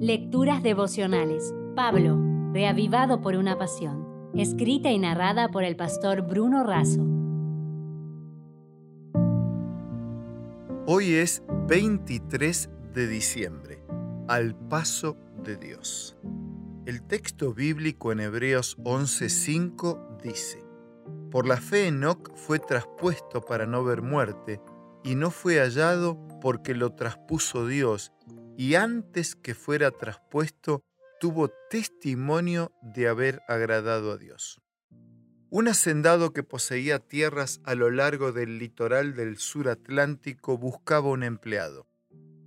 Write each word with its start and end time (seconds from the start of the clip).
Lecturas 0.00 0.62
devocionales. 0.62 1.54
Pablo, 1.74 2.20
reavivado 2.52 3.22
por 3.22 3.34
una 3.34 3.56
pasión. 3.56 4.30
Escrita 4.34 4.90
y 4.90 4.98
narrada 4.98 5.48
por 5.48 5.64
el 5.64 5.74
pastor 5.74 6.20
Bruno 6.20 6.64
Razo. 6.64 7.00
Hoy 10.86 11.14
es 11.14 11.42
23 11.66 12.68
de 12.92 13.08
diciembre, 13.08 13.82
al 14.28 14.54
paso 14.54 15.16
de 15.42 15.56
Dios. 15.56 16.18
El 16.84 17.02
texto 17.02 17.54
bíblico 17.54 18.12
en 18.12 18.20
Hebreos 18.20 18.76
11:5 18.84 20.18
dice, 20.22 20.62
Por 21.30 21.46
la 21.46 21.56
fe 21.56 21.88
Enoc 21.88 22.36
fue 22.36 22.58
traspuesto 22.58 23.40
para 23.40 23.64
no 23.64 23.82
ver 23.82 24.02
muerte, 24.02 24.60
y 25.02 25.14
no 25.14 25.30
fue 25.30 25.58
hallado 25.58 26.18
porque 26.42 26.74
lo 26.74 26.92
traspuso 26.92 27.66
Dios, 27.66 28.12
y 28.56 28.74
antes 28.74 29.36
que 29.36 29.54
fuera 29.54 29.90
traspuesto, 29.90 30.82
tuvo 31.20 31.50
testimonio 31.70 32.72
de 32.82 33.08
haber 33.08 33.42
agradado 33.48 34.12
a 34.12 34.16
Dios. 34.16 34.60
Un 35.48 35.68
hacendado 35.68 36.32
que 36.32 36.42
poseía 36.42 36.98
tierras 36.98 37.60
a 37.64 37.74
lo 37.74 37.90
largo 37.90 38.32
del 38.32 38.58
litoral 38.58 39.14
del 39.14 39.38
sur 39.38 39.68
atlántico 39.68 40.58
buscaba 40.58 41.08
un 41.08 41.22
empleado. 41.22 41.86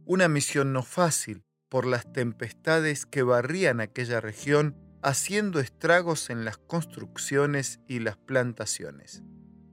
Una 0.05 0.27
misión 0.27 0.73
no 0.73 0.83
fácil 0.83 1.43
por 1.69 1.85
las 1.85 2.11
tempestades 2.11 3.05
que 3.05 3.23
barrían 3.23 3.79
aquella 3.79 4.19
región, 4.19 4.75
haciendo 5.01 5.59
estragos 5.59 6.29
en 6.29 6.43
las 6.43 6.57
construcciones 6.57 7.79
y 7.87 7.99
las 7.99 8.17
plantaciones. 8.17 9.23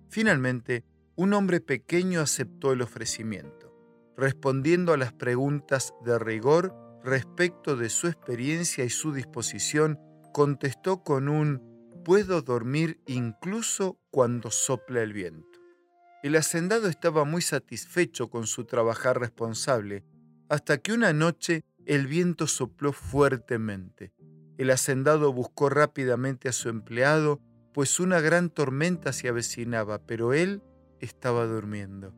Finalmente, 0.09 0.85
un 1.17 1.33
hombre 1.33 1.61
pequeño 1.61 2.21
aceptó 2.21 2.73
el 2.73 2.83
ofrecimiento, 2.83 3.66
respondiendo 4.17 4.93
a 4.93 4.97
las 4.97 5.13
preguntas 5.13 5.93
de 6.05 6.19
rigor 6.19 6.75
respecto 7.05 7.77
de 7.77 7.89
su 7.89 8.09
experiencia 8.09 8.85
y 8.85 8.91
su 8.91 9.13
disposición, 9.13 9.99
contestó 10.33 11.03
con 11.03 11.29
un 11.29 11.63
puedo 12.05 12.43
dormir 12.43 13.01
incluso 13.07 13.99
cuando 14.11 14.51
sopla 14.51 15.03
el 15.03 15.13
viento. 15.13 15.59
El 16.23 16.37
hacendado 16.37 16.89
estaba 16.89 17.25
muy 17.25 17.43
satisfecho 17.43 18.31
con 18.31 18.47
su 18.47 18.65
trabajar 18.65 19.21
responsable, 19.21 20.05
hasta 20.49 20.79
que 20.79 20.93
una 20.93 21.13
noche 21.13 21.65
el 21.85 22.07
viento 22.07 22.47
sopló 22.47 22.93
fuertemente. 22.93 24.13
El 24.59 24.71
hacendado 24.71 25.33
buscó 25.33 25.69
rápidamente 25.69 26.49
a 26.49 26.53
su 26.53 26.69
empleado, 26.69 27.41
pues 27.73 28.01
una 28.01 28.21
gran 28.21 28.51
tormenta 28.51 29.13
se 29.13 29.29
avecinaba, 29.29 29.99
pero 30.07 30.33
él 30.33 30.63
estaba 31.01 31.45
durmiendo. 31.47 32.15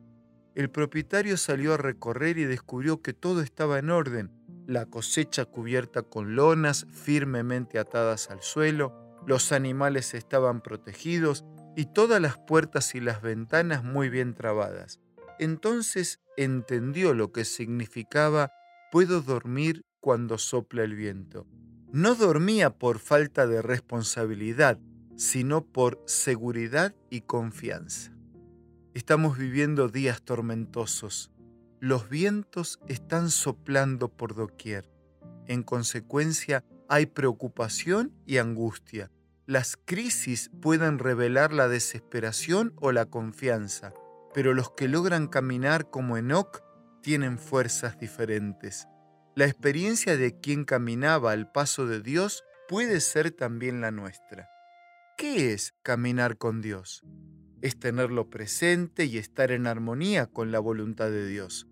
El 0.59 0.69
propietario 0.69 1.37
salió 1.37 1.75
a 1.75 1.77
recorrer 1.77 2.37
y 2.37 2.43
descubrió 2.43 3.01
que 3.01 3.13
todo 3.13 3.41
estaba 3.41 3.79
en 3.79 3.89
orden, 3.89 4.29
la 4.67 4.85
cosecha 4.87 5.45
cubierta 5.45 6.01
con 6.01 6.35
lonas 6.35 6.85
firmemente 6.91 7.79
atadas 7.79 8.29
al 8.29 8.41
suelo, 8.41 8.93
los 9.25 9.53
animales 9.53 10.13
estaban 10.13 10.59
protegidos 10.59 11.45
y 11.77 11.85
todas 11.85 12.21
las 12.21 12.37
puertas 12.39 12.93
y 12.93 12.99
las 12.99 13.21
ventanas 13.21 13.85
muy 13.85 14.09
bien 14.09 14.33
trabadas. 14.33 14.99
Entonces 15.39 16.19
entendió 16.35 17.13
lo 17.13 17.31
que 17.31 17.45
significaba 17.45 18.51
puedo 18.91 19.21
dormir 19.21 19.85
cuando 20.01 20.37
sopla 20.37 20.83
el 20.83 20.93
viento. 20.93 21.47
No 21.93 22.15
dormía 22.15 22.71
por 22.71 22.99
falta 22.99 23.47
de 23.47 23.61
responsabilidad, 23.61 24.77
sino 25.15 25.63
por 25.63 26.03
seguridad 26.05 26.93
y 27.09 27.21
confianza. 27.21 28.18
Estamos 28.99 29.37
viviendo 29.37 29.87
días 29.87 30.21
tormentosos. 30.23 31.31
Los 31.79 32.09
vientos 32.09 32.81
están 32.89 33.29
soplando 33.29 34.09
por 34.09 34.35
doquier. 34.35 34.91
En 35.47 35.63
consecuencia, 35.63 36.65
hay 36.89 37.05
preocupación 37.05 38.13
y 38.25 38.39
angustia. 38.39 39.09
Las 39.45 39.77
crisis 39.77 40.51
pueden 40.61 40.99
revelar 40.99 41.53
la 41.53 41.69
desesperación 41.69 42.73
o 42.75 42.91
la 42.91 43.05
confianza, 43.05 43.93
pero 44.33 44.53
los 44.53 44.71
que 44.71 44.89
logran 44.89 45.27
caminar 45.27 45.89
como 45.89 46.17
Enoch 46.17 46.61
tienen 47.01 47.39
fuerzas 47.39 47.97
diferentes. 47.99 48.85
La 49.33 49.45
experiencia 49.45 50.17
de 50.17 50.41
quien 50.41 50.65
caminaba 50.65 51.31
al 51.31 51.49
paso 51.53 51.87
de 51.87 52.01
Dios 52.01 52.43
puede 52.67 52.99
ser 52.99 53.31
también 53.31 53.79
la 53.79 53.91
nuestra. 53.91 54.49
¿Qué 55.17 55.53
es 55.53 55.73
caminar 55.83 56.37
con 56.37 56.59
Dios? 56.59 57.01
Es 57.61 57.79
tenerlo 57.79 58.29
presente 58.29 59.05
y 59.05 59.17
estar 59.17 59.51
en 59.51 59.67
armonía 59.67 60.27
con 60.27 60.51
la 60.51 60.59
voluntad 60.59 61.09
de 61.09 61.27
Dios. 61.27 61.67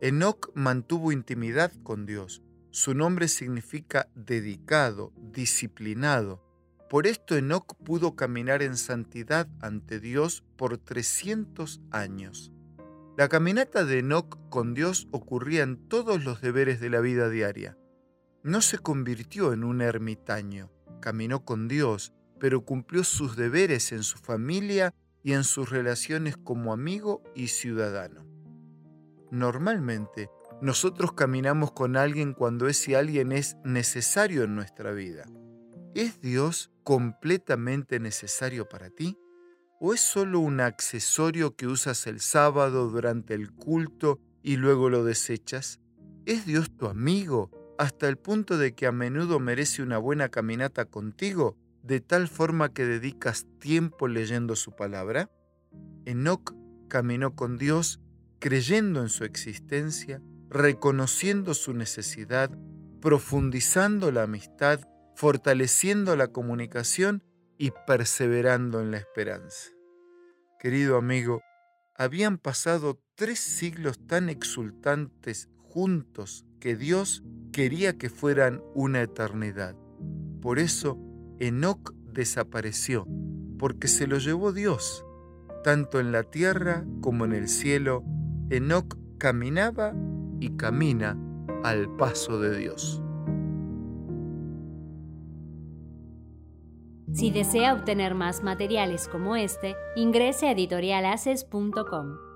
Enoc 0.00 0.50
mantuvo 0.54 1.12
intimidad 1.12 1.72
con 1.82 2.06
Dios. 2.06 2.42
Su 2.70 2.94
nombre 2.94 3.28
significa 3.28 4.08
dedicado, 4.14 5.12
disciplinado. 5.16 6.42
Por 6.90 7.06
esto 7.06 7.36
Enoc 7.36 7.76
pudo 7.84 8.16
caminar 8.16 8.62
en 8.62 8.76
santidad 8.76 9.48
ante 9.60 10.00
Dios 10.00 10.44
por 10.56 10.78
300 10.78 11.80
años. 11.90 12.52
La 13.16 13.28
caminata 13.28 13.84
de 13.84 14.00
Enoc 14.00 14.38
con 14.48 14.74
Dios 14.74 15.06
ocurría 15.10 15.62
en 15.62 15.76
todos 15.88 16.24
los 16.24 16.40
deberes 16.40 16.80
de 16.80 16.90
la 16.90 17.00
vida 17.00 17.28
diaria. 17.28 17.78
No 18.42 18.60
se 18.60 18.78
convirtió 18.78 19.52
en 19.52 19.64
un 19.64 19.82
ermitaño, 19.82 20.70
caminó 21.00 21.44
con 21.44 21.68
Dios, 21.68 22.12
pero 22.40 22.64
cumplió 22.64 23.04
sus 23.04 23.36
deberes 23.36 23.92
en 23.92 24.02
su 24.02 24.18
familia 24.18 24.92
y 25.22 25.32
en 25.32 25.44
sus 25.44 25.70
relaciones 25.70 26.36
como 26.36 26.72
amigo 26.72 27.22
y 27.34 27.48
ciudadano. 27.48 28.26
Normalmente, 29.30 30.28
nosotros 30.60 31.12
caminamos 31.12 31.72
con 31.72 31.96
alguien 31.96 32.34
cuando 32.34 32.68
ese 32.68 32.96
alguien 32.96 33.32
es 33.32 33.56
necesario 33.64 34.44
en 34.44 34.54
nuestra 34.54 34.92
vida. 34.92 35.24
¿Es 35.94 36.20
Dios 36.20 36.70
completamente 36.84 37.98
necesario 38.00 38.68
para 38.68 38.90
ti? 38.90 39.18
¿O 39.80 39.94
es 39.94 40.00
solo 40.00 40.38
un 40.40 40.60
accesorio 40.60 41.56
que 41.56 41.66
usas 41.66 42.06
el 42.06 42.20
sábado 42.20 42.88
durante 42.88 43.34
el 43.34 43.52
culto 43.52 44.20
y 44.42 44.56
luego 44.56 44.90
lo 44.90 45.04
desechas? 45.04 45.80
¿Es 46.24 46.46
Dios 46.46 46.70
tu 46.76 46.86
amigo 46.86 47.50
hasta 47.78 48.08
el 48.08 48.16
punto 48.16 48.58
de 48.58 48.74
que 48.74 48.86
a 48.86 48.92
menudo 48.92 49.40
merece 49.40 49.82
una 49.82 49.98
buena 49.98 50.28
caminata 50.28 50.84
contigo 50.84 51.56
de 51.82 52.00
tal 52.00 52.28
forma 52.28 52.72
que 52.72 52.84
dedicas 52.86 53.46
tiempo 53.58 54.08
leyendo 54.08 54.56
su 54.56 54.74
palabra? 54.74 55.30
Enoc 56.04 56.54
caminó 56.88 57.34
con 57.34 57.58
Dios 57.58 58.00
creyendo 58.38 59.00
en 59.00 59.08
su 59.08 59.24
existencia, 59.24 60.20
reconociendo 60.50 61.54
su 61.54 61.74
necesidad, 61.74 62.50
profundizando 63.00 64.10
la 64.12 64.24
amistad, 64.24 64.80
fortaleciendo 65.14 66.16
la 66.16 66.28
comunicación 66.28 67.22
y 67.58 67.72
perseverando 67.86 68.80
en 68.80 68.90
la 68.90 68.98
esperanza. 68.98 69.70
Querido 70.58 70.96
amigo, 70.96 71.40
habían 71.94 72.38
pasado 72.38 73.00
tres 73.14 73.38
siglos 73.38 74.06
tan 74.06 74.28
exultantes 74.28 75.48
juntos 75.56 76.44
que 76.60 76.76
Dios 76.76 77.22
quería 77.52 77.98
que 77.98 78.10
fueran 78.10 78.62
una 78.74 79.02
eternidad. 79.02 79.76
Por 80.40 80.58
eso, 80.58 80.98
Enoc 81.42 81.92
desapareció, 82.12 83.04
porque 83.58 83.88
se 83.88 84.06
lo 84.06 84.18
llevó 84.18 84.52
Dios. 84.52 85.04
Tanto 85.64 85.98
en 85.98 86.12
la 86.12 86.22
tierra 86.22 86.84
como 87.00 87.24
en 87.24 87.32
el 87.32 87.48
cielo, 87.48 88.04
Enoc 88.48 88.96
caminaba 89.18 89.92
y 90.38 90.50
camina 90.50 91.18
al 91.64 91.96
paso 91.96 92.38
de 92.38 92.56
Dios. 92.56 93.02
Si 97.12 97.32
desea 97.32 97.74
obtener 97.74 98.14
más 98.14 98.44
materiales 98.44 99.08
como 99.08 99.34
este, 99.34 99.74
ingrese 99.96 100.46
a 100.46 100.52
editorialaces.com. 100.52 102.31